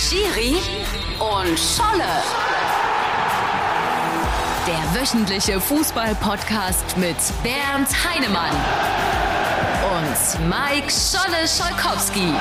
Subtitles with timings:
[0.00, 0.56] Schiri
[1.18, 2.22] und Scholle.
[4.66, 8.56] Der wöchentliche Fußball-Podcast mit Bernd Heinemann
[9.92, 12.32] und Mike Scholle Scholkowski.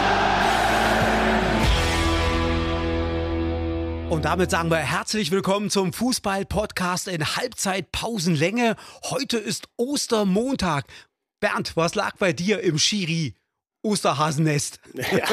[4.10, 8.78] Und damit sagen wir herzlich willkommen zum Fußball-Podcast in Halbzeitpausenlänge.
[9.10, 10.86] Heute ist Ostermontag.
[11.41, 13.36] Bernd, was lag bei dir im Schiri?
[13.82, 14.80] Osterhasennest.
[15.12, 15.25] Ja,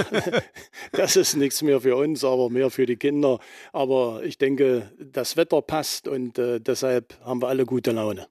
[0.92, 3.38] das ist nichts mehr für uns, aber mehr für die Kinder.
[3.72, 8.28] Aber ich denke, das Wetter passt und äh, deshalb haben wir alle gute Laune.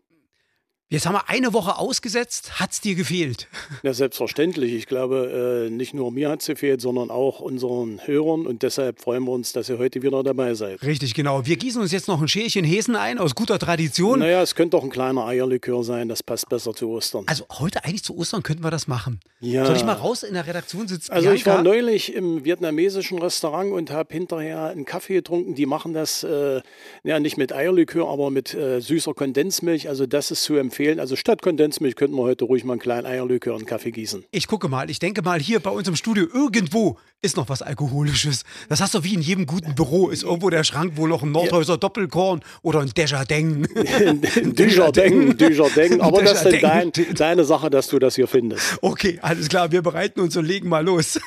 [0.95, 2.57] Jetzt haben wir eine Woche ausgesetzt.
[2.57, 3.47] Hat es dir gefehlt?
[3.83, 4.73] Ja, selbstverständlich.
[4.73, 8.47] Ich glaube, äh, nicht nur mir hat es gefehlt, sondern auch unseren Hörern.
[8.47, 10.81] Und deshalb freuen wir uns, dass ihr heute wieder dabei seid.
[10.81, 11.45] Richtig, genau.
[11.45, 14.19] Wir gießen uns jetzt noch ein Schälchen Häsen ein, aus guter Tradition.
[14.19, 16.07] Naja, es könnte auch ein kleiner Eierlikör sein.
[16.07, 17.25] Das passt besser zu Ostern.
[17.27, 19.19] Also heute eigentlich zu Ostern könnten wir das machen.
[19.41, 19.65] Ja.
[19.65, 21.11] Soll ich mal raus in der Redaktion sitzen?
[21.11, 25.53] Also ich war neulich im vietnamesischen Restaurant und habe hinterher einen Kaffee getrunken.
[25.53, 26.61] Die machen das äh,
[27.03, 29.89] ja nicht mit Eierlikör, aber mit äh, süßer Kondensmilch.
[29.89, 30.84] Also das ist zu empfehlen.
[30.93, 34.25] Also statt Kondensmilch könnten wir heute ruhig mal einen kleinen Eierlikör und Kaffee gießen.
[34.31, 37.61] Ich gucke mal, ich denke mal, hier bei uns im Studio irgendwo ist noch was
[37.61, 38.43] Alkoholisches.
[38.69, 40.09] Das hast du wie in jedem guten Büro.
[40.09, 43.67] Ist irgendwo der Schrank, wo noch ein Nordhäuser Doppelkorn oder ein Desjardins.
[44.43, 45.99] Desjardins, Desjardins.
[45.99, 48.77] Aber das ist dein, deine Sache, dass du das hier findest.
[48.81, 51.19] Okay, alles klar, wir bereiten uns und legen mal los.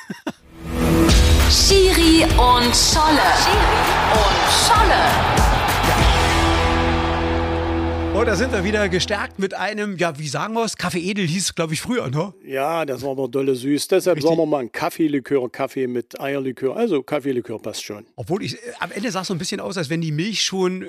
[1.49, 3.29] Schiri und Scholle.
[3.43, 3.79] Schiri
[4.13, 5.58] und Scholle.
[8.19, 10.75] Oh, da sind wir wieder gestärkt mit einem, ja, wie sagen wir es?
[10.75, 12.33] Kaffee Edel hieß, glaube ich, früher, ne?
[12.45, 13.87] Ja, das war aber dolle süß.
[13.87, 14.29] Deshalb Richtig.
[14.29, 16.75] sagen wir mal ein Kaffeelikör, Kaffee mit Eierlikör.
[16.75, 18.05] Also Kaffeelikör passt schon.
[18.17, 20.41] Obwohl ich, äh, am Ende sah es so ein bisschen aus, als wenn die Milch
[20.41, 20.87] schon äh,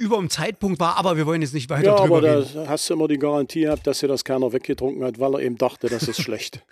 [0.00, 2.50] über dem Zeitpunkt war, aber wir wollen jetzt nicht weiter ja, drüber aber reden.
[2.52, 5.40] da hast du immer die Garantie gehabt, dass dir das keiner weggetrunken hat, weil er
[5.40, 6.64] eben dachte, das ist schlecht.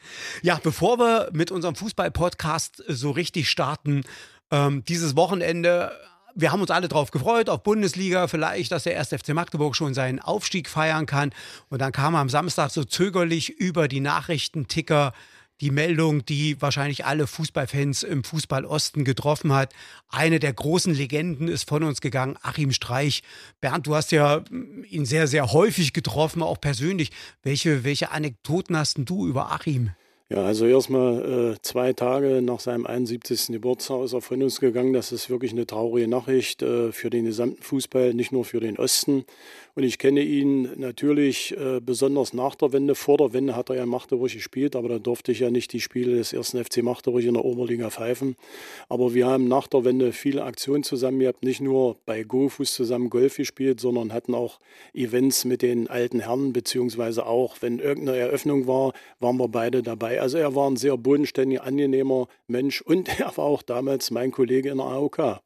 [0.42, 4.03] Ja, bevor wir mit unserem Fußball-Podcast so richtig starten,
[4.50, 5.92] ähm, dieses Wochenende
[6.41, 9.08] wir haben uns alle darauf gefreut, auf Bundesliga vielleicht, dass der 1.
[9.08, 11.32] FC Magdeburg schon seinen Aufstieg feiern kann.
[11.69, 15.12] Und dann kam am Samstag so zögerlich über die Nachrichtenticker
[15.60, 19.75] die Meldung, die wahrscheinlich alle Fußballfans im Fußballosten getroffen hat.
[20.09, 23.22] Eine der großen Legenden ist von uns gegangen, Achim Streich.
[23.60, 24.42] Bernd, du hast ja
[24.88, 27.10] ihn sehr, sehr häufig getroffen, auch persönlich.
[27.42, 29.91] Welche, welche Anekdoten hast du über Achim?
[30.32, 33.48] Ja, also erstmal äh, zwei Tage nach seinem 71.
[33.48, 34.92] Geburtstag ist er von uns gegangen.
[34.92, 38.78] Das ist wirklich eine traurige Nachricht äh, für den gesamten Fußball, nicht nur für den
[38.78, 39.24] Osten.
[39.74, 42.94] Und ich kenne ihn natürlich äh, besonders nach der Wende.
[42.94, 45.72] Vor der Wende hat er ja in Magdeburg gespielt, aber da durfte ich ja nicht
[45.72, 48.36] die Spiele des ersten FC Magdeburg in der Oberliga pfeifen.
[48.88, 53.10] Aber wir haben nach der Wende viele Aktionen zusammen gehabt, nicht nur bei GoFus zusammen
[53.10, 54.60] Golf gespielt, sondern hatten auch
[54.94, 60.19] Events mit den alten Herren, beziehungsweise auch, wenn irgendeine Eröffnung war, waren wir beide dabei.
[60.20, 64.70] Also er war ein sehr bodenständiger, angenehmer Mensch und er war auch damals mein Kollege
[64.70, 65.41] in der AOK.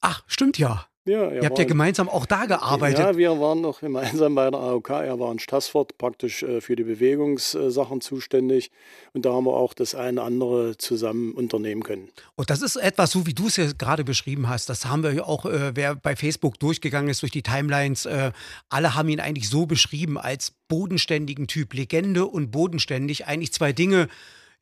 [0.00, 0.86] Ach, stimmt ja.
[1.06, 2.98] Ja, Ihr habt ja gemeinsam auch da gearbeitet.
[2.98, 4.90] Ja, wir waren noch gemeinsam bei der AOK.
[4.90, 8.72] Er war in Stassfurt praktisch äh, für die Bewegungssachen zuständig.
[9.12, 12.08] Und da haben wir auch das eine andere zusammen unternehmen können.
[12.34, 14.68] Und das ist etwas, so wie du es ja gerade beschrieben hast.
[14.68, 18.32] Das haben wir ja auch, äh, wer bei Facebook durchgegangen ist durch die Timelines, äh,
[18.68, 21.72] alle haben ihn eigentlich so beschrieben als bodenständigen Typ.
[21.72, 23.28] Legende und bodenständig.
[23.28, 24.08] Eigentlich zwei Dinge,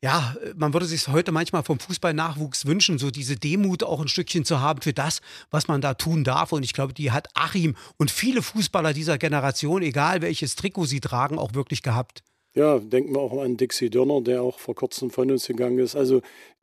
[0.03, 4.45] ja, man würde sich heute manchmal vom Fußballnachwuchs wünschen, so diese Demut auch ein Stückchen
[4.45, 6.51] zu haben für das, was man da tun darf.
[6.51, 10.99] Und ich glaube, die hat Achim und viele Fußballer dieser Generation, egal welches Trikot sie
[10.99, 12.23] tragen, auch wirklich gehabt.
[12.55, 15.95] Ja, denken wir auch an Dixie Dörner, der auch vor kurzem von uns gegangen ist.
[15.95, 16.21] Also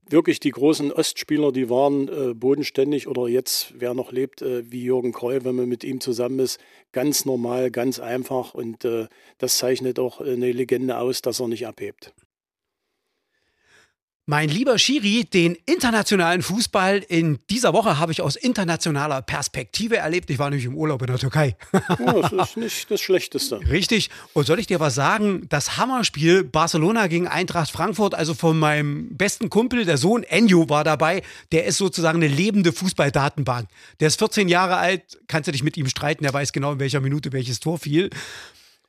[0.09, 4.85] wirklich die großen Ostspieler, die waren äh, bodenständig oder jetzt, wer noch lebt, äh, wie
[4.85, 6.61] Jürgen Kreul, wenn man mit ihm zusammen ist,
[6.93, 8.55] ganz normal, ganz einfach.
[8.55, 9.07] Und äh,
[9.39, 12.15] das zeichnet auch eine Legende aus, dass er nicht abhebt.
[14.25, 20.31] Mein lieber Schiri, den internationalen Fußball in dieser Woche habe ich aus internationaler Perspektive erlebt.
[20.31, 21.57] Ich war nämlich im Urlaub in der Türkei.
[21.73, 23.59] Ja, das ist nicht das Schlechteste.
[23.69, 24.11] Richtig.
[24.33, 25.47] Und soll ich dir was sagen?
[25.49, 30.85] Das Hammerspiel Barcelona gegen Eintracht Frankfurt, also von meinem besten Kumpel, der Sohn Enyo war
[30.85, 31.23] dabei.
[31.51, 33.69] Der ist sozusagen eine lebende Fußballdatenbank.
[33.99, 36.79] Der ist 14 Jahre alt, kannst du dich mit ihm streiten, der weiß genau, in
[36.79, 38.09] welcher Minute welches Tor fiel.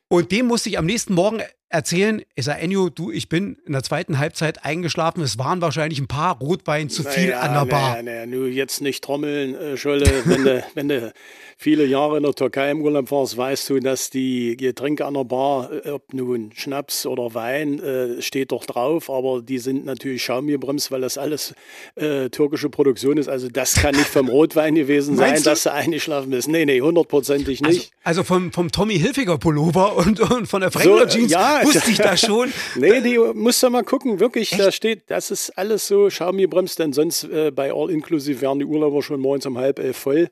[0.06, 1.42] Und dem musste ich am nächsten Morgen
[1.74, 5.22] erzählen, ich sage, Enyo, du, ich bin in der zweiten Halbzeit eingeschlafen.
[5.22, 7.90] Es waren wahrscheinlich ein paar Rotwein zu viel naja, an der Bar.
[7.90, 10.06] Naja, naja, nur jetzt nicht trommeln, äh, Scholle.
[10.24, 11.12] Wenn du, wenn du
[11.58, 15.24] viele Jahre in der Türkei im Urlaub warst, weißt du, dass die Getränke an der
[15.24, 19.10] Bar, äh, ob nun Schnaps oder Wein, äh, steht doch drauf.
[19.10, 21.54] Aber die sind natürlich schaumgebremst, weil das alles
[21.96, 23.28] äh, türkische Produktion ist.
[23.28, 26.46] Also das kann nicht vom Rotwein gewesen sein, dass du eingeschlafen bist.
[26.46, 27.92] Nee, nee, hundertprozentig nicht.
[28.04, 31.63] Also, also vom, vom Tommy Hilfiger Pullover und, und von der Frankler so, Jeans ja,
[31.64, 32.52] Wusste ich das schon?
[32.76, 34.60] nee, die musst du mal gucken, wirklich, Echt?
[34.60, 38.64] da steht, das ist alles so Xiaomi-Brems, denn sonst äh, bei All Inclusive wären die
[38.64, 40.28] Urlauber schon morgens um halb elf voll.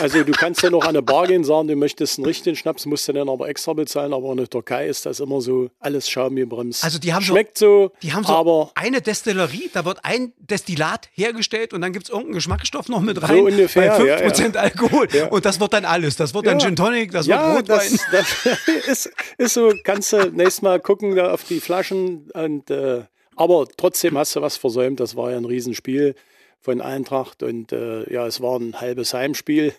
[0.00, 2.86] Also du kannst ja noch an eine Bar gehen, sagen, du möchtest einen richtigen Schnaps,
[2.86, 6.06] musst du dann aber extra bezahlen, aber in der Türkei ist das immer so alles
[6.06, 6.82] Xiaomi-Brems.
[6.82, 11.08] Also die haben Schmeckt so, die haben so aber eine Destillerie, da wird ein Destillat
[11.12, 13.36] hergestellt und dann gibt es irgendeinen Geschmacksstoff noch mit rein.
[13.36, 14.60] So ungefähr, bei 5% ja, ja.
[14.60, 15.08] Alkohol.
[15.12, 15.28] Ja.
[15.28, 16.16] Und das wird dann alles.
[16.16, 17.98] Das wird dann Gin Tonic, das wird Rotwein.
[18.10, 22.30] Das, das ist, ist so, kannst du nächstes Mal gucken da auf die Flaschen.
[22.32, 23.04] Und, äh,
[23.36, 25.00] aber trotzdem hast du was versäumt.
[25.00, 26.14] Das war ja ein Riesenspiel
[26.60, 27.42] von Eintracht.
[27.42, 29.74] Und äh, ja, es war ein halbes Heimspiel.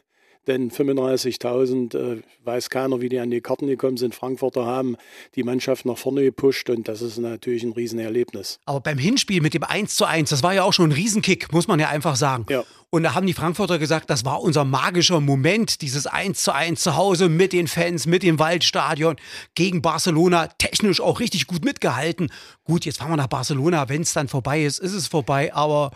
[0.47, 4.13] Denn 35.000, äh, weiß keiner, wie die an die Karten gekommen sind.
[4.13, 4.97] Frankfurter haben
[5.35, 8.59] die Mannschaft nach vorne gepusht und das ist natürlich ein Riesenerlebnis.
[8.65, 11.53] Aber beim Hinspiel mit dem 1 zu 1, das war ja auch schon ein Riesenkick,
[11.53, 12.45] muss man ja einfach sagen.
[12.49, 12.63] Ja.
[12.89, 16.79] Und da haben die Frankfurter gesagt, das war unser magischer Moment, dieses 1 zu 1
[16.79, 19.15] zu Hause mit den Fans, mit dem Waldstadion
[19.55, 22.31] gegen Barcelona, technisch auch richtig gut mitgehalten.
[22.65, 25.91] Gut, jetzt fahren wir nach Barcelona, wenn es dann vorbei ist, ist es vorbei, aber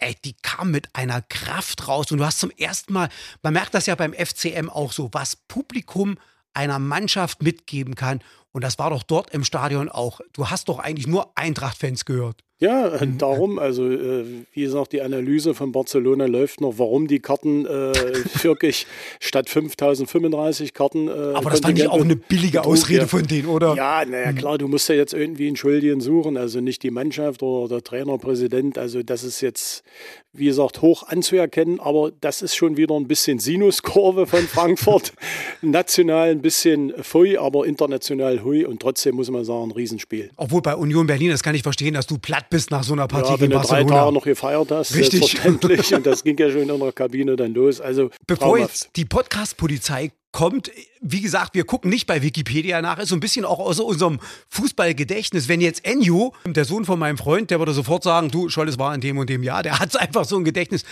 [0.00, 2.10] ey, die kam mit einer Kraft raus.
[2.10, 3.08] Und du hast zum ersten Mal,
[3.42, 6.18] man merkt das ja beim FCM auch so, was Publikum
[6.54, 8.20] einer Mannschaft mitgeben kann.
[8.52, 10.20] Und das war doch dort im Stadion auch.
[10.32, 12.42] Du hast doch eigentlich nur Eintracht-Fans gehört.
[12.60, 13.16] Ja, mhm.
[13.16, 17.92] darum, also äh, wie gesagt, die Analyse von Barcelona läuft noch, warum die Karten äh,
[18.42, 18.86] wirklich
[19.18, 21.08] statt 5035 Karten.
[21.08, 23.74] Äh, Aber das fand ich auch eine billige Ausrede von denen, oder?
[23.76, 24.36] Ja, naja, mhm.
[24.36, 27.82] klar, du musst ja jetzt irgendwie einen Schuldigen suchen, also nicht die Mannschaft oder der
[27.82, 29.82] Trainer, Präsident, also das ist jetzt,
[30.34, 35.14] wie gesagt, hoch anzuerkennen, aber das ist schon wieder ein bisschen Sinuskurve von Frankfurt.
[35.62, 40.30] National ein bisschen Pfui, aber international Hui und trotzdem muss man sagen, ein Riesenspiel.
[40.36, 43.08] Obwohl bei Union Berlin, das kann ich verstehen, dass du platt bist nach so einer
[43.08, 45.20] Partie ja, wenn du drei Tage noch gefeiert hast, Richtig.
[45.20, 45.94] selbstverständlich.
[45.94, 47.80] und das ging ja schon in der Kabine dann los.
[47.80, 48.74] Also Bevor traumhaft.
[48.74, 53.20] jetzt die Podcast-Polizei kommt, wie gesagt, wir gucken nicht bei Wikipedia nach, ist so ein
[53.20, 55.48] bisschen auch aus unserem Fußballgedächtnis.
[55.48, 58.94] Wenn jetzt Enyo, der Sohn von meinem Freund, der würde sofort sagen, du, Scholles war
[58.94, 60.84] in dem und dem Jahr, der hat einfach so ein Gedächtnis.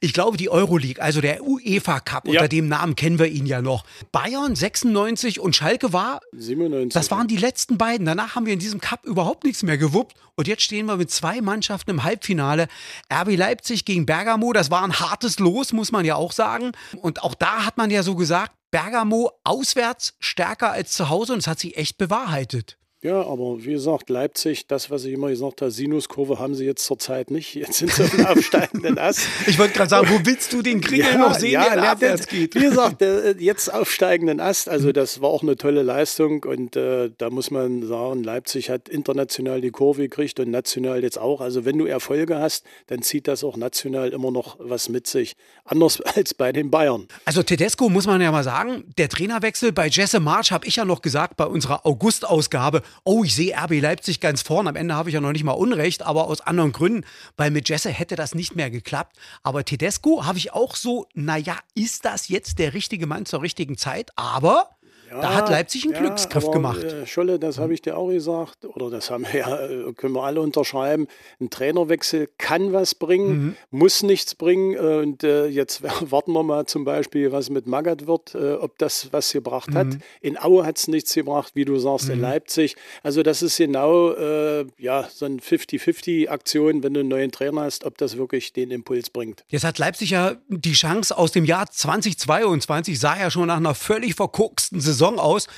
[0.00, 2.32] Ich glaube, die Euroleague, also der UEFA Cup, ja.
[2.32, 3.84] unter dem Namen kennen wir ihn ja noch.
[4.12, 6.92] Bayern 96 und Schalke war 97.
[6.94, 8.06] Das waren die letzten beiden.
[8.06, 10.14] Danach haben wir in diesem Cup überhaupt nichts mehr gewuppt.
[10.36, 12.66] Und jetzt stehen wir mit zwei Mannschaften im Halbfinale.
[13.12, 16.72] RB Leipzig gegen Bergamo, das war ein hartes Los, muss man ja auch sagen.
[17.00, 21.38] Und auch da hat man ja so gesagt, Bergamo auswärts stärker als zu Hause und
[21.38, 22.76] es hat sich echt bewahrheitet.
[23.04, 26.86] Ja, aber wie gesagt, Leipzig, das, was ich immer gesagt habe, Sinuskurve haben sie jetzt
[26.86, 27.54] zurzeit nicht.
[27.54, 29.28] Jetzt sind sie auf dem aufsteigenden Ast.
[29.46, 32.26] ich wollte gerade sagen, wo willst du den Kringel ja, noch sehen, ja, der abwärts
[32.26, 32.54] geht?
[32.54, 33.02] Wie gesagt,
[33.38, 37.86] jetzt aufsteigenden Ast, also das war auch eine tolle Leistung und äh, da muss man
[37.86, 41.42] sagen, Leipzig hat international die Kurve gekriegt und national jetzt auch.
[41.42, 45.36] Also wenn du Erfolge hast, dann zieht das auch national immer noch was mit sich.
[45.66, 47.06] Anders als bei den Bayern.
[47.26, 50.86] Also Tedesco muss man ja mal sagen, der Trainerwechsel bei Jesse March habe ich ja
[50.86, 54.68] noch gesagt bei unserer August-Ausgabe, oh, ich sehe RB Leipzig ganz vorn.
[54.68, 57.04] Am Ende habe ich ja noch nicht mal Unrecht, aber aus anderen Gründen,
[57.36, 59.16] weil mit Jesse hätte das nicht mehr geklappt.
[59.42, 63.76] Aber Tedesco habe ich auch so, naja, ist das jetzt der richtige Mann zur richtigen
[63.76, 64.10] Zeit?
[64.16, 64.70] Aber
[65.14, 66.82] ja, da hat Leipzig einen ja, Glücksgriff gemacht.
[66.82, 70.14] Äh, Scholle, das habe ich dir auch gesagt, oder das haben wir ja, äh, können
[70.14, 71.06] wir alle unterschreiben.
[71.40, 73.56] Ein Trainerwechsel kann was bringen, mhm.
[73.70, 74.74] muss nichts bringen.
[74.74, 79.32] Äh, und jetzt warten wir mal zum Beispiel, was mit Magath wird, ob das was
[79.32, 79.74] gebracht mhm.
[79.74, 79.86] hat.
[80.20, 82.14] In Aue hat es nichts gebracht, wie du sagst, mhm.
[82.14, 82.76] in Leipzig.
[83.02, 87.84] Also das ist genau äh, ja, so eine 50-50-Aktion, wenn du einen neuen Trainer hast,
[87.84, 89.44] ob das wirklich den Impuls bringt.
[89.48, 93.74] Jetzt hat Leipzig ja die Chance aus dem Jahr 2022, sah ja schon nach einer
[93.74, 95.48] völlig verkorksten Saison Saison aus,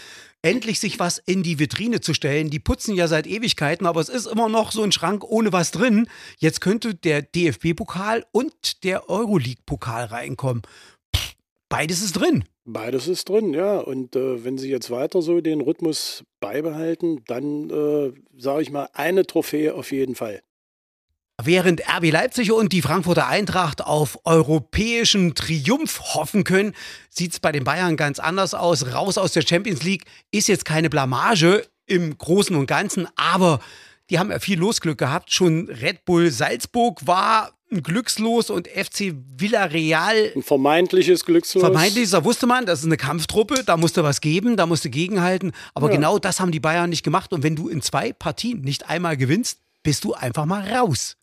[0.42, 2.50] endlich sich was in die Vitrine zu stellen.
[2.50, 5.70] Die putzen ja seit Ewigkeiten, aber es ist immer noch so ein Schrank ohne was
[5.70, 6.08] drin.
[6.38, 10.62] Jetzt könnte der DFB-Pokal und der Euroleague-Pokal reinkommen.
[11.68, 12.44] beides ist drin.
[12.64, 13.78] Beides ist drin, ja.
[13.78, 18.88] Und äh, wenn sie jetzt weiter so den Rhythmus beibehalten, dann äh, sage ich mal
[18.92, 20.42] eine Trophäe auf jeden Fall.
[21.42, 26.74] Während RB Leipzig und die Frankfurter Eintracht auf europäischen Triumph hoffen können,
[27.10, 28.94] sieht es bei den Bayern ganz anders aus.
[28.94, 33.60] Raus aus der Champions League ist jetzt keine Blamage im Großen und Ganzen, aber
[34.08, 35.30] die haben ja viel Losglück gehabt.
[35.30, 40.32] Schon Red Bull Salzburg war ein Glückslos und FC Villarreal.
[40.34, 41.62] Ein vermeintliches Glückslos.
[41.62, 45.52] Vermeintliches, da wusste man, das ist eine Kampftruppe, da musste was geben, da musste gegenhalten.
[45.74, 45.96] Aber ja.
[45.96, 47.34] genau das haben die Bayern nicht gemacht.
[47.34, 51.16] Und wenn du in zwei Partien nicht einmal gewinnst, bist du einfach mal raus.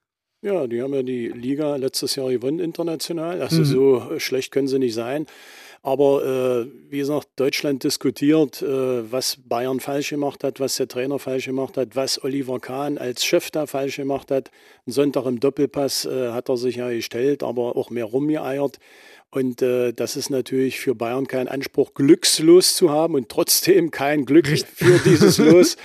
[0.43, 3.41] Ja, die haben ja die Liga letztes Jahr gewonnen international.
[3.41, 3.65] Also mhm.
[3.65, 5.25] so schlecht können sie nicht sein.
[5.81, 11.17] Aber äh, wie gesagt, Deutschland diskutiert, äh, was Bayern falsch gemacht hat, was der Trainer
[11.17, 14.51] falsch gemacht hat, was Oliver Kahn als Chef da falsch gemacht hat.
[14.85, 18.79] Ein Sonntag im Doppelpass äh, hat er sich ja gestellt, aber auch mehr rumgeeiert.
[19.33, 24.25] Und äh, das ist natürlich für Bayern kein Anspruch, glückslos zu haben und trotzdem kein
[24.25, 25.75] Glück für dieses Los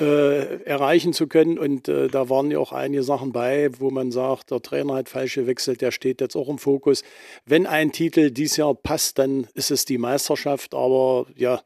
[0.00, 1.56] äh, erreichen zu können.
[1.56, 5.08] Und äh, da waren ja auch einige Sachen bei, wo man sagt, der Trainer hat
[5.08, 7.04] falsch gewechselt, der steht jetzt auch im Fokus.
[7.44, 10.74] Wenn ein Titel dieses Jahr passt, dann ist es die Meisterschaft.
[10.74, 11.62] Aber ja,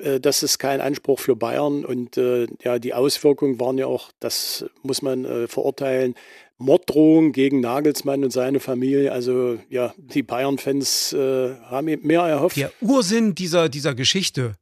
[0.00, 1.86] äh, das ist kein Anspruch für Bayern.
[1.86, 6.14] Und äh, ja, die Auswirkungen waren ja auch, das muss man äh, verurteilen,
[6.58, 9.12] Morddrohung gegen Nagelsmann und seine Familie.
[9.12, 12.56] Also ja, die Bayern-Fans äh, haben mehr erhofft.
[12.56, 14.54] Der Ursinn dieser, dieser Geschichte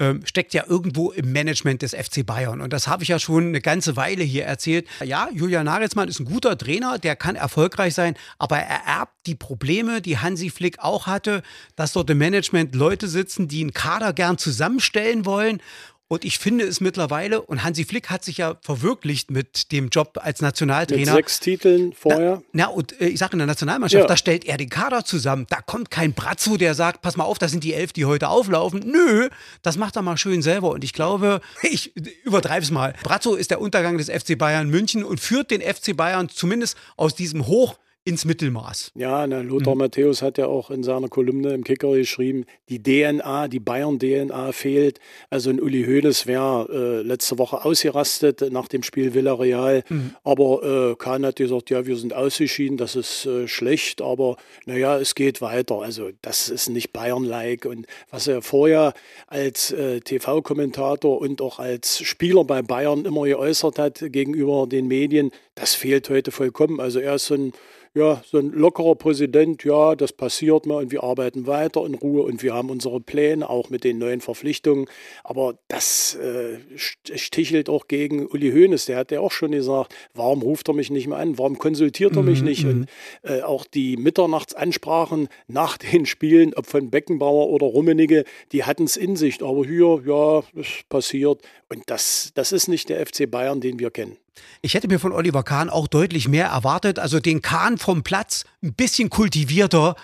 [0.00, 2.60] ähm, steckt ja irgendwo im Management des FC Bayern.
[2.60, 4.88] Und das habe ich ja schon eine ganze Weile hier erzählt.
[5.04, 9.36] Ja, Julian Nagelsmann ist ein guter Trainer, der kann erfolgreich sein, aber er erbt die
[9.36, 11.42] Probleme, die Hansi Flick auch hatte,
[11.76, 15.60] dass dort im Management Leute sitzen, die einen Kader gern zusammenstellen wollen
[16.06, 20.18] und ich finde es mittlerweile, und Hansi Flick hat sich ja verwirklicht mit dem Job
[20.22, 21.14] als Nationaltrainer.
[21.14, 22.42] Mit sechs Titeln vorher.
[22.52, 24.06] Na, na und äh, ich sage in der Nationalmannschaft, ja.
[24.06, 25.46] da stellt er den Kader zusammen.
[25.48, 28.28] Da kommt kein Brazzo, der sagt, pass mal auf, das sind die elf, die heute
[28.28, 28.80] auflaufen.
[28.84, 29.30] Nö,
[29.62, 30.70] das macht er mal schön selber.
[30.70, 32.94] Und ich glaube, ich übertreibe es mal.
[33.02, 37.14] Brazzo ist der Untergang des FC Bayern München und führt den FC Bayern zumindest aus
[37.14, 38.92] diesem Hoch ins Mittelmaß.
[38.94, 39.78] Ja, na, Lothar mhm.
[39.80, 45.00] Matthäus hat ja auch in seiner Kolumne im Kicker geschrieben, die DNA, die Bayern-DNA fehlt.
[45.30, 49.84] Also ein Uli Hoeneß wäre äh, letzte Woche ausgerastet nach dem Spiel Villarreal.
[49.88, 50.14] Mhm.
[50.22, 54.98] Aber äh, Kahn hat gesagt, ja, wir sind ausgeschieden, das ist äh, schlecht, aber naja,
[54.98, 55.80] es geht weiter.
[55.80, 57.64] Also das ist nicht Bayern-like.
[57.64, 58.92] Und was er vorher
[59.28, 65.30] als äh, TV-Kommentator und auch als Spieler bei Bayern immer geäußert hat gegenüber den Medien,
[65.54, 66.80] das fehlt heute vollkommen.
[66.80, 67.52] Also er ist so ein
[67.94, 72.22] ja, so ein lockerer Präsident, ja, das passiert mal und wir arbeiten weiter in Ruhe
[72.22, 74.86] und wir haben unsere Pläne, auch mit den neuen Verpflichtungen.
[75.22, 80.42] Aber das äh, stichelt auch gegen Uli Hoeneß, der hat ja auch schon gesagt, warum
[80.42, 82.64] ruft er mich nicht mehr an, warum konsultiert er mich mhm, nicht?
[82.64, 82.86] Und mhm.
[83.22, 88.96] äh, auch die Mitternachtsansprachen nach den Spielen, ob von Beckenbauer oder Rummenigge, die hatten es
[88.96, 89.40] in sich.
[89.40, 91.42] Aber hier, ja, es passiert.
[91.68, 94.16] Und das, das ist nicht der FC Bayern, den wir kennen.
[94.62, 96.98] Ich hätte mir von Oliver Kahn auch deutlich mehr erwartet.
[96.98, 99.96] Also den Kahn vom Platz ein bisschen kultivierter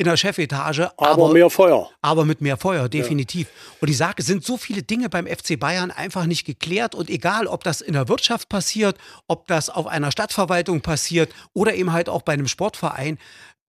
[0.00, 0.90] in der Chefetage.
[0.96, 1.90] Aber, aber mehr Feuer.
[2.00, 3.48] Aber mit mehr Feuer, definitiv.
[3.48, 3.76] Ja.
[3.80, 6.94] Und ich sage, es sind so viele Dinge beim FC Bayern einfach nicht geklärt.
[6.94, 8.96] Und egal, ob das in der Wirtschaft passiert,
[9.28, 13.18] ob das auf einer Stadtverwaltung passiert oder eben halt auch bei einem Sportverein,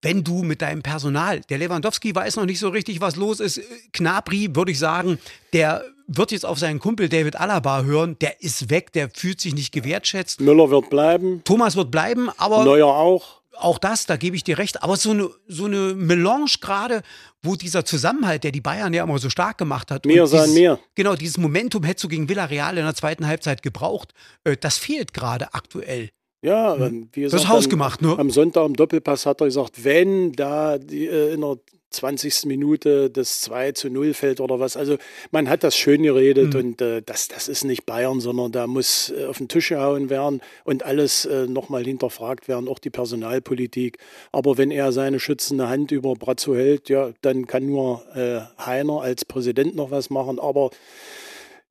[0.02, 3.62] wenn du mit deinem Personal, der Lewandowski weiß noch nicht so richtig, was los ist.
[3.92, 5.20] Knabri, würde ich sagen,
[5.52, 5.84] der
[6.18, 8.18] wird jetzt auf seinen Kumpel David Alaba hören.
[8.20, 10.42] Der ist weg, der fühlt sich nicht gewertschätzt.
[10.42, 11.42] Müller wird bleiben.
[11.44, 12.64] Thomas wird bleiben, aber.
[12.64, 13.42] Neuer auch.
[13.58, 14.82] Auch das, da gebe ich dir recht.
[14.82, 17.04] Aber so eine, so eine Melange gerade,
[17.44, 20.06] wo dieser Zusammenhalt, der die Bayern ja immer so stark gemacht hat.
[20.06, 20.80] Mehr sein mehr.
[20.96, 24.14] Genau, dieses Momentum hättest du gegen Villarreal in der zweiten Halbzeit gebraucht.
[24.46, 26.10] Äh, das fehlt gerade aktuell.
[26.42, 27.10] Ja, hm.
[27.14, 28.18] wie gesagt, das ist hausgemacht, ne?
[28.18, 31.58] Am Sonntag im Doppelpass hat er gesagt, wenn da die, äh, in der
[31.92, 32.46] 20.
[32.46, 34.78] Minute das 2 zu 0 fällt oder was.
[34.78, 34.98] Also
[35.32, 36.60] man hat das schön geredet mhm.
[36.60, 40.10] und äh, das, das ist nicht Bayern, sondern da muss äh, auf den Tisch gehauen
[40.10, 43.98] werden und alles äh, nochmal hinterfragt werden, auch die Personalpolitik.
[44.32, 49.02] Aber wenn er seine schützende Hand über Brazzo hält, ja, dann kann nur äh, Heiner
[49.02, 50.40] als Präsident noch was machen.
[50.40, 50.72] Aber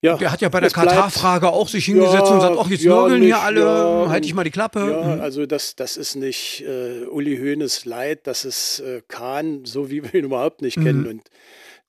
[0.02, 2.85] ja, der hat ja bei der Katar-Frage auch sich hingesetzt ja, und gesagt, ach, jetzt
[2.85, 4.80] ja, nörgeln hier alle, ja, halte ich mal die Klappe.
[4.80, 5.21] Ja, mhm.
[5.21, 10.02] also das, das ist nicht äh, Uli Hoeneß Leid, das ist äh, Kahn, so wie
[10.02, 10.85] wir ihn überhaupt nicht mhm.
[10.85, 11.07] kennen.
[11.07, 11.23] Und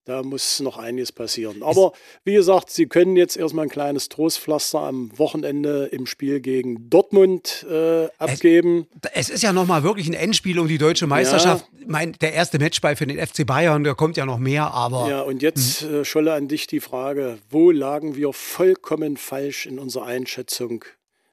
[0.05, 1.61] da muss noch einiges passieren.
[1.61, 1.93] Aber
[2.23, 7.65] wie gesagt, Sie können jetzt erstmal ein kleines Trostpflaster am Wochenende im Spiel gegen Dortmund
[7.69, 8.87] äh, abgeben.
[9.13, 11.65] Es, es, ist ja nochmal wirklich ein Endspiel um die deutsche Meisterschaft.
[11.79, 11.85] Ja.
[11.87, 15.07] Mein, der erste Matchball für den FC Bayern, da kommt ja noch mehr, aber.
[15.07, 16.01] Ja, und jetzt, hm.
[16.01, 20.83] äh, Scholle, an dich die Frage: Wo lagen wir vollkommen falsch in unserer Einschätzung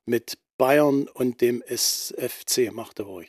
[0.04, 3.26] mit Bayern und dem SFC Magdeburg?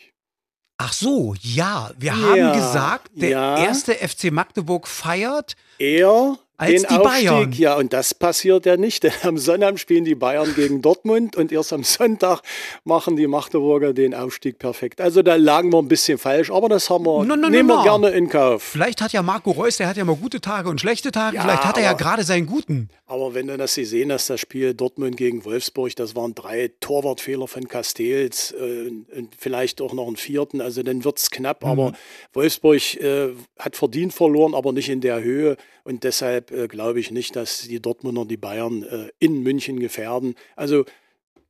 [0.82, 1.92] Ach so, ja.
[1.98, 3.58] Wir ja, haben gesagt, der ja.
[3.66, 5.58] erste FC Magdeburg feiert.
[5.78, 7.51] Er als den die Aufstieg, Bayern.
[7.54, 9.04] Ja, und das passiert ja nicht.
[9.04, 12.42] Denn am Sonntag spielen die Bayern gegen Dortmund und erst am Sonntag
[12.84, 15.00] machen die Magdeburger den Aufstieg perfekt.
[15.00, 17.78] Also da lagen wir ein bisschen falsch, aber das haben wir, no, no, nehmen no,
[17.78, 18.63] wir gerne in Kauf.
[18.63, 21.38] Vielleicht hat ja Marco Reus, der hat ja mal gute Tage und schlechte Tage.
[21.38, 22.89] Ja, Vielleicht hat er ja gerade seinen guten.
[23.10, 26.72] Aber wenn du das Sie sehen, dass das Spiel Dortmund gegen Wolfsburg, das waren drei
[26.80, 31.63] Torwartfehler von Castells äh, und vielleicht auch noch einen vierten, also dann wird es knapp.
[31.63, 31.70] Mhm.
[31.70, 31.94] Aber
[32.34, 35.58] Wolfsburg äh, hat verdient verloren, aber nicht in der Höhe.
[35.84, 40.36] Und deshalb äh, glaube ich nicht, dass die Dortmunder die Bayern äh, in München gefährden.
[40.56, 40.86] Also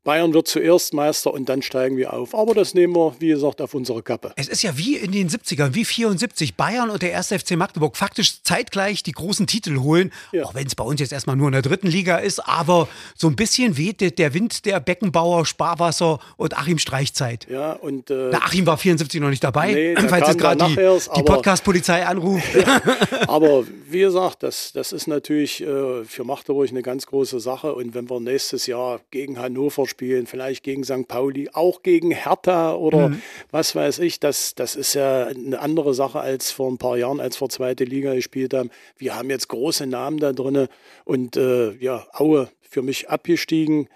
[0.06, 2.34] Bayern wird zuerst Meister und dann steigen wir auf.
[2.34, 4.32] Aber das nehmen wir, wie gesagt, auf unsere Kappe.
[4.38, 6.56] Es ist ja wie in den 70ern, wie 74.
[6.56, 7.27] Bayern und der 1.
[7.27, 10.12] FC Magdeburg faktisch zeitgleich die großen Titel holen.
[10.32, 10.46] Ja.
[10.46, 12.39] Auch wenn es bei uns jetzt erstmal nur in der dritten Liga ist.
[12.39, 17.46] Aber so ein bisschen weht der Wind der Beckenbauer, Sparwasser und Achim Streichzeit.
[17.50, 18.10] Ja, und.
[18.10, 22.06] Äh, Na, Achim war 74 noch nicht dabei, nee, falls jetzt gerade die, die Podcast-Polizei
[22.06, 22.48] anruft.
[22.60, 22.82] Ja,
[23.27, 27.74] aber wie gesagt, das, das ist natürlich äh, für Magdeburg eine ganz große Sache.
[27.74, 31.08] Und wenn wir nächstes Jahr gegen Hannover spielen, vielleicht gegen St.
[31.08, 33.22] Pauli, auch gegen Hertha oder mhm.
[33.51, 34.19] was weiß ich.
[34.19, 37.84] Das, das ist ja eine andere Sache als vor ein paar Jahren, als wir zweite
[37.84, 38.69] Liga gespielt haben.
[38.98, 40.67] Wir haben jetzt große Namen da drin
[41.05, 43.88] und äh, ja, Aue für mich abgestiegen.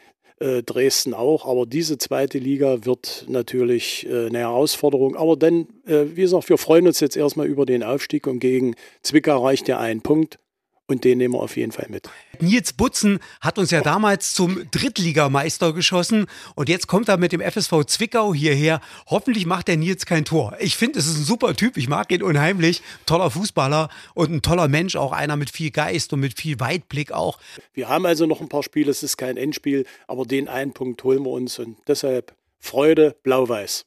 [0.43, 5.15] Äh, Dresden auch, aber diese zweite Liga wird natürlich äh, eine Herausforderung.
[5.15, 8.75] Aber dann, äh, wie gesagt, wir freuen uns jetzt erstmal über den Aufstieg und gegen
[9.03, 10.39] Zwickau reicht ja ein Punkt
[10.87, 12.09] und den nehmen wir auf jeden Fall mit.
[12.39, 16.25] Nils Butzen hat uns ja damals zum Drittligameister geschossen
[16.55, 18.81] und jetzt kommt er mit dem FSV Zwickau hierher.
[19.07, 20.55] Hoffentlich macht der Nils kein Tor.
[20.59, 21.77] Ich finde, es ist ein super Typ.
[21.77, 22.81] Ich mag ihn unheimlich.
[23.05, 27.11] Toller Fußballer und ein toller Mensch, auch einer mit viel Geist und mit viel Weitblick
[27.11, 27.39] auch.
[27.73, 28.91] Wir haben also noch ein paar Spiele.
[28.91, 33.85] Es ist kein Endspiel, aber den einen Punkt holen wir uns und deshalb Freude, blau-weiß.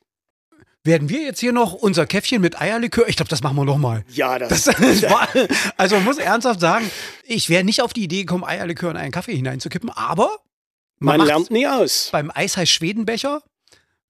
[0.86, 3.08] Werden wir jetzt hier noch unser Käffchen mit Eierlikör?
[3.08, 4.04] Ich glaube, das machen wir nochmal.
[4.08, 5.28] Ja, das, das war,
[5.76, 6.88] Also, man muss ernsthaft sagen,
[7.24, 10.30] ich wäre nicht auf die Idee gekommen, Eierlikör in einen Kaffee hineinzukippen, aber.
[10.98, 12.08] Man, man lernt nie aus.
[12.12, 13.42] Beim Eisheiß Schwedenbecher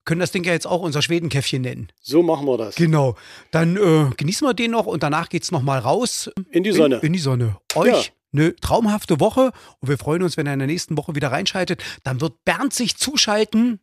[0.04, 1.88] können das Ding ja jetzt auch unser Schwedenkäffchen nennen.
[2.00, 2.76] So machen wir das.
[2.76, 3.16] Genau.
[3.50, 6.30] Dann äh, genießen wir den noch und danach geht es nochmal raus.
[6.52, 6.96] In die Sonne.
[6.96, 7.56] In, in die Sonne.
[7.74, 7.88] Euch.
[7.88, 8.02] Ja
[8.32, 11.82] eine traumhafte Woche und wir freuen uns, wenn ihr in der nächsten Woche wieder reinschaltet.
[12.02, 13.80] Dann wird Bernd sich zuschalten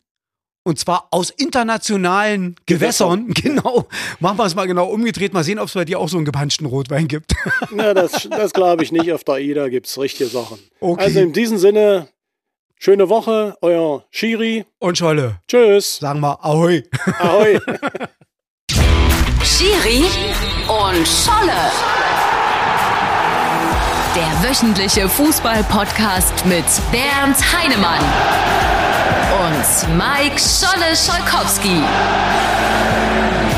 [0.63, 3.27] und zwar aus internationalen Gewässern.
[3.27, 3.43] Gewässer.
[3.53, 3.87] Genau.
[4.19, 5.33] Machen wir es mal genau umgedreht.
[5.33, 7.33] Mal sehen, ob es bei dir auch so einen gepanschten Rotwein gibt.
[7.75, 9.11] Ja, das, das glaube ich nicht.
[9.11, 10.59] Auf der AIDA gibt es richtige Sachen.
[10.79, 11.03] Okay.
[11.03, 12.07] Also in diesem Sinne,
[12.77, 14.65] schöne Woche, euer Schiri.
[14.79, 15.39] Und Scholle.
[15.47, 15.97] Tschüss.
[15.97, 16.83] Sagen wir Ahoi.
[17.19, 17.59] Ahoi.
[19.43, 20.05] Schiri
[20.67, 21.71] und Scholle.
[24.15, 28.72] Der wöchentliche Fußball-Podcast mit Bernd Heinemann
[29.33, 31.81] und Mike Scholle Scholkowski.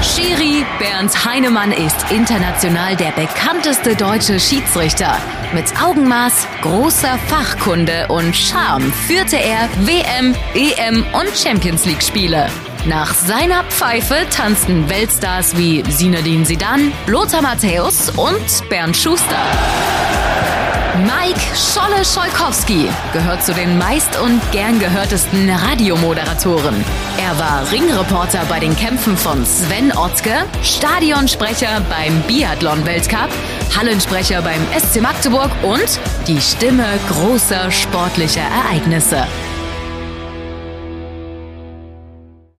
[0.01, 5.17] Schiri Bernd Heinemann ist international der bekannteste deutsche Schiedsrichter.
[5.53, 12.47] Mit Augenmaß, großer Fachkunde und Charme führte er WM, EM und Champions League Spiele.
[12.85, 19.41] Nach seiner Pfeife tanzten Weltstars wie Sinadin Sidan, Lothar Matthäus und Bernd Schuster.
[21.03, 26.73] Mike Scholle Scholkowski gehört zu den meist und gern gehörtesten Radiomoderatoren.
[27.17, 33.29] Er war Ringreporter bei den Kämpfen von Sven Otzke, Stadionsprecher beim Biathlon-Weltcup,
[33.77, 39.27] Hallensprecher beim SC Magdeburg und die Stimme großer sportlicher Ereignisse.